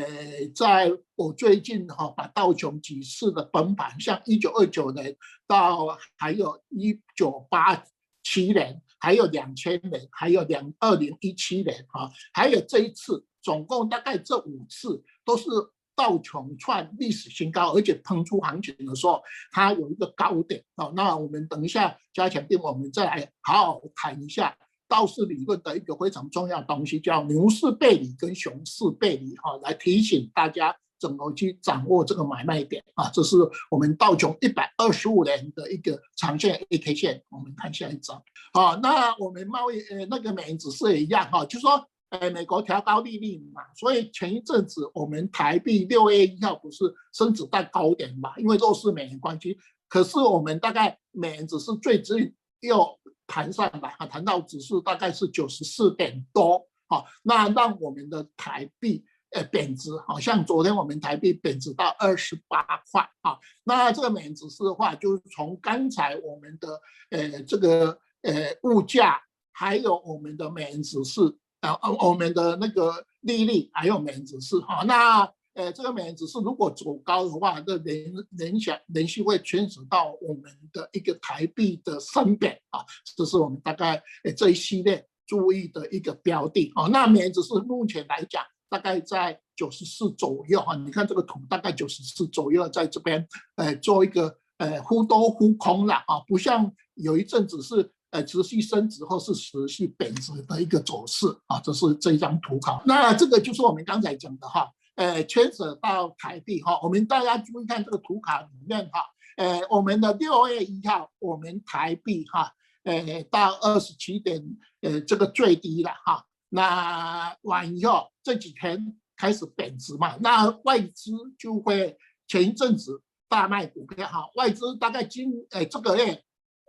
[0.54, 7.82] 在我最近哈把道琼几次的崩盘，像一九二九年到还有一九八
[8.22, 8.80] 七年。
[8.98, 15.50] 还有两千年，还有两二零一七年啊，还有这一次，总共大概这五次都是
[15.96, 20.92] 道琼创历史新高，而且喷出行情的时候，它有一个高点啊。
[20.94, 24.56] 那我们等一下加强錠，我们再来好好谈一下
[24.86, 30.76] 道氏理论的一个非常重要东西，叫牛市背离跟熊市背离哈，来提醒大家。
[31.02, 33.10] 怎么去掌握这个买卖点啊？
[33.12, 33.36] 这是
[33.68, 37.20] 我们道琼一百二十五年的一个长线 A K 线。
[37.28, 38.22] 我们看下一张。
[38.52, 49.58] 好，那我们贸易呃那个美元指数也一样哈，就说呃美国调高利率嘛，所以前一阵子我们台币六月一号不是升值在高点嘛，因为弱势美元关系。
[49.88, 52.96] 可是我们大概美元指数最近又
[53.26, 56.64] 弹上来啊，弹到指数大概是九十四点多。
[56.86, 59.04] 好，那让我们的台币。
[59.34, 63.38] 呃，贬值，好像昨天我们台币贬值到二十八块啊。
[63.64, 66.78] 那这个美元指数的话，就是从刚才我们的
[67.08, 69.18] 呃这个呃物价，
[69.50, 74.84] 还有我们的美元指数，呃，我们的那个利率，还有美元指数哈。
[74.84, 75.22] 那
[75.54, 82.84] 呃这个美元指数如果走高的话，那联联想连续会牵扯到我们的一个台币的升贬啊。
[83.16, 86.86] 这是我们大概呃这一系列注意的一个标的啊。
[86.88, 88.44] 那美元指数目前来讲。
[88.72, 102.82] 大概在九十四左右哈，你看这个图，大概九十四左右，在这边，呃，做一个呃忽多忽空了啊，不像有一阵子是呃持续升值或是持续贬值的一个走势啊，这是这一张图卡。
[102.86, 109.04] 那这个就是我们刚才讲的哈，呃，牵扯到台币哈，我们大家注意看这个图卡里面哈，
[109.36, 112.50] 呃，我们的六月一号，我们台币哈，
[112.84, 114.42] 呃，到二十七点，
[114.80, 116.24] 呃，这个最低了哈。
[116.52, 121.96] 那完以后这几天开始贬值嘛，那外资就会
[122.28, 126.22] 前一阵子大卖股票哈，外资大概今呃这个月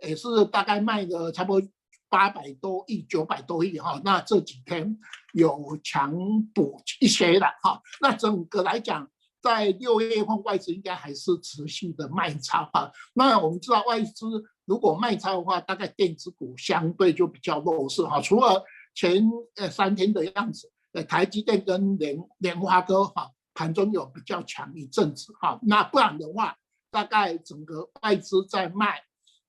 [0.06, 1.68] 也是大概卖了差不多。
[2.10, 4.96] 八百多亿、九百多亿哈，那这几天
[5.32, 6.14] 有强
[6.54, 7.80] 补一些了哈。
[8.00, 9.10] 那整个来讲，
[9.42, 12.88] 在六月份外资应该还是持续的卖超哈。
[13.14, 14.26] 那我们知道外资
[14.64, 18.20] 如果卖超的话，大概电子股相对就比较弱势哈。
[18.20, 18.62] 除了
[18.94, 25.58] 前呃三天的样子，呃台积电跟联联发科哈盘中有比较强一阵子哈。
[25.62, 26.56] 那不然的话，
[26.90, 29.02] 大概整个外资在卖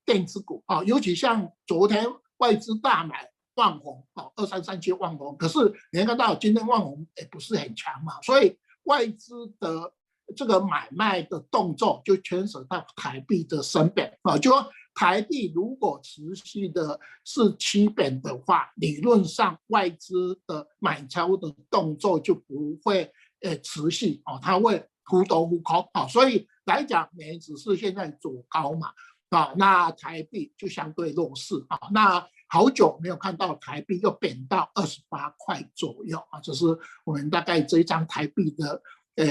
[0.06, 2.06] 电子股啊，尤其像昨天。
[2.40, 5.58] 外资大买万宏，哦，二三三七旺宏，可是
[5.90, 9.94] 你看到今天万宏也不是很强嘛，所以外资的
[10.36, 28.92] 这个买卖的动作就牵扯到台币的升贬啊，就说台币如果持续的是趋贬的话，理论上外资的买超的动作就不会呃持续哦，它会忽多忽空啊，所以来讲，美元指是现在走高嘛。
[29.30, 31.78] 啊，那台币就相对弱势啊。
[31.92, 36.66] 那好久没有看到台币又贬到二十八块左右啊，这是
[37.04, 38.82] 我们大概这一张台币的
[39.16, 39.26] 呃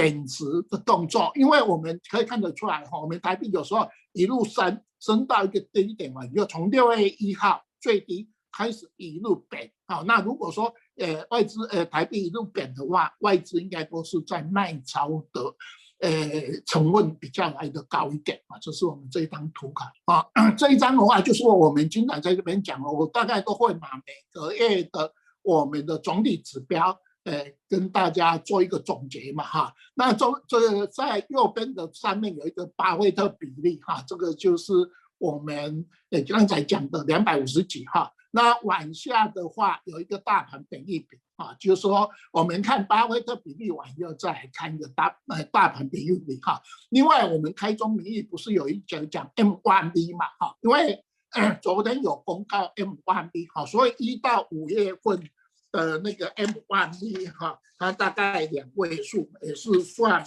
[0.00, 1.30] 贬值的动作。
[1.34, 9.70] 因为我们可以看得出来哈，我们台币有时候一路升升到一个低点嘛，就从六月一号最低开始一路贬。
[9.86, 15.54] 好，那如果说呃外资呃台币一路贬的话，外资应该都是在卖超的。
[16.02, 16.10] 呃，
[16.64, 20.24] 成分比较来的高一点啊，这是我们这一张图卡啊。
[20.56, 29.74] 这一张的话，就是我们经常在这边讲了，我大概都会把每个月的我们的总体指标，呃，跟大家做一个总结嘛哈。
[29.94, 34.72] 那中这个在右边的上面有一个巴菲特比例哈，这个就是
[35.18, 38.12] 我们呃刚才讲的两百五十几哈。
[38.32, 46.62] 那往下的话有一个大盘本益比啊，就是说我们看巴菲特比例完以后再来看一个大呃大盘本益比哈。
[46.90, 51.04] 另外我们开宗明义不是有一讲讲 M one B 嘛哈，因为
[51.60, 55.20] 昨天有公告 M one B，哈，所以一到五月份
[55.72, 60.24] 的那个 M1B 哈，它大概两位数也是算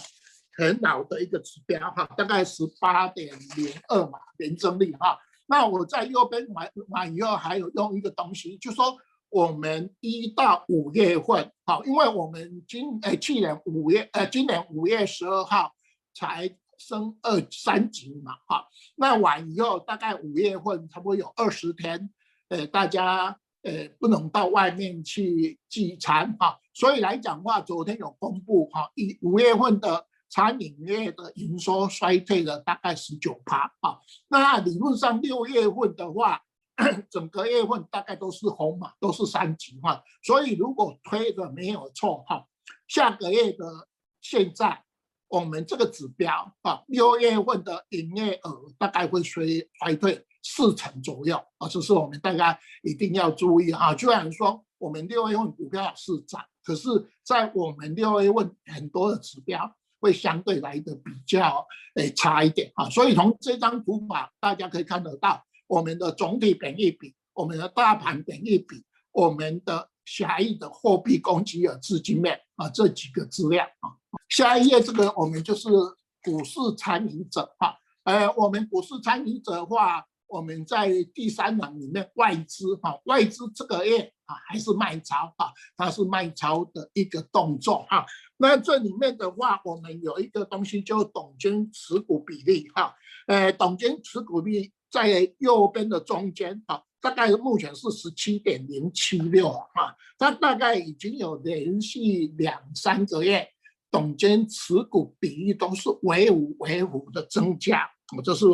[0.56, 5.18] 很老的一个指标哈，大概十八点零二嘛年增率哈。
[5.46, 8.96] 那我在右边完完以后，还有用一个东西，就说
[9.28, 15.74] 我们一到五月份，好，因为我们今呃去年五月呃今年五月十二号
[16.14, 18.66] 才升二三级嘛，哈，
[18.96, 22.10] 那完以后大概五月份差不多有二十天，
[22.48, 30.06] 呃大家呃不能到外面去聚餐哈，所以来讲话，昨天有公布哈，一五月份的。
[30.30, 36.42] 餐饮业的营收衰退了大概十九趴啊，那理论上六月份的话，
[37.08, 42.48] 整个月份大概都是红嘛，都是三级哈，所以如果推的没有错哈，
[42.88, 43.86] 下个月的
[44.20, 44.82] 现在
[45.28, 49.46] 我们这个指标啊，六月份的营业额大概会衰
[49.78, 53.96] 衰退四成左右啊，这是我们大家一定要注意哈。
[53.96, 56.88] 虽然说我们六月份股票是涨，可是
[57.24, 59.74] 在我们六月份很多的指标。
[60.00, 73.96] 会相对来的比较诶差一点啊，所以从这张图法大家可以看得到，我们的总体本益比，我们的大盘本益比，我们的狭义的货币供给额资金面啊这几个资料啊。
[74.28, 75.70] 下一页这个我们就是
[76.22, 77.72] 股市参与者啊，
[78.02, 80.04] 呃，我们股市参与者的话，
[80.34, 88.04] 我们在第三栏里面外资哈，外资这个月啊还是卖超啊，它是卖超的一个动作哈。
[88.36, 92.92] 那这里面的话，我们有一个东西叫董监持股比例哈，
[93.28, 103.48] 呃，董监持股比例在右边的中间哈，大概目前是十七点零七六哈，它大概已经有连续两三个月，
[103.88, 107.88] 董监持股比例都是为五为五的增加，
[108.22, 108.44] 这是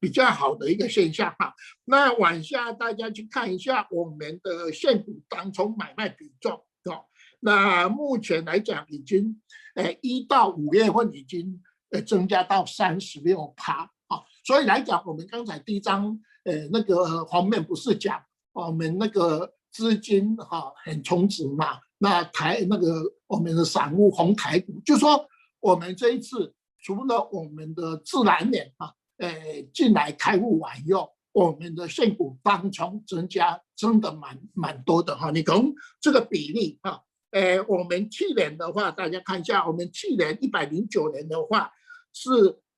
[0.00, 1.54] 比较好的一个现象哈。
[1.84, 6.52] 那往下大家去看一下我们的现股当中买卖比重
[6.84, 7.04] 哦。
[7.40, 9.40] 那目前来讲，已经，
[9.76, 14.22] 诶，一到五月份已经，呃，增加到三十六趴啊。
[14.44, 18.20] 所以来讲，我们刚才第一张，呃，那个方面不是讲
[18.52, 21.78] 我们那个资金哈很充足嘛？
[21.98, 25.26] 那台那个我们的散户红台股，就说
[25.60, 35.30] 我们这一次除了我们的自然人啊，呃，进来开户完以后，我们的现股当中增加真的蛮蛮多的哈。
[35.30, 37.00] 你从这个比例啊。
[37.30, 41.70] 呃，我们去年的话，大家看一下，我们去年一百零九年的话
[42.10, 42.30] 是，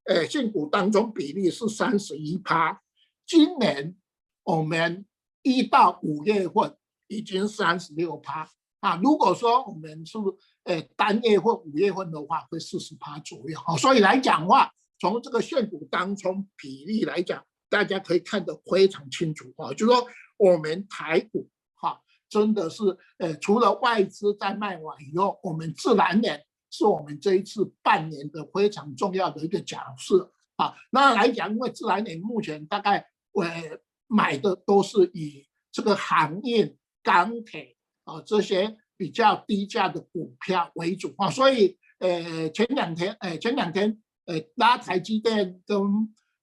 [0.03, 2.83] 呃，现股当中比例是三十一趴，
[3.25, 3.97] 今年
[4.43, 5.07] 我们
[5.43, 6.77] 一到五月份
[7.07, 8.97] 已经三十六趴啊。
[9.01, 10.19] 如果说我们是
[10.65, 13.59] 呃单月份五月份的话，会四十趴左右。
[13.61, 20.07] 好，所以来讲的话，从这个现股当中比例来讲，大家可以看得非常清楚啊，就是说
[20.37, 22.01] 我们台股哈。
[22.29, 22.85] 真的是，
[23.19, 26.41] 呃，除了外资在卖完以后，我们自然人
[26.71, 30.73] 是我们这一次半年的非常重要的一个角色啊。
[30.93, 45.79] 那来讲，因为自然人目前大概呃买的都是以这个行业、钢铁啊这些比较低价的股票为主啊，所以呃前两天，呃前两天，呃拉台积电跟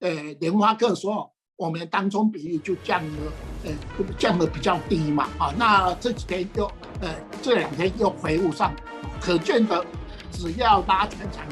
[0.00, 1.32] 呃联发科说。
[1.60, 3.32] 我们当中比例就降了，
[3.64, 3.72] 呃，
[4.16, 6.64] 降的比较低嘛，啊，那这几天又，
[7.00, 8.72] 呃，这两天又回复上，
[9.20, 9.84] 可见的，
[10.30, 11.44] 只要拉全场，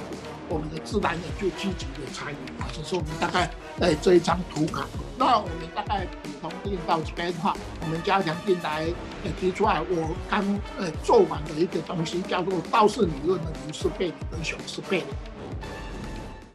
[0.49, 4.87] 我们的自然人就积极的参与啊，这是我们大概，诶，这一张图卡。
[5.19, 8.87] 那我们大概普通定到这边的话，我们加强进来，
[9.25, 10.45] 呃，提出来，我刚，
[10.79, 15.05] 呃，做完的一个东西叫做道氏理论的卢氏倍率跟熊氏背离。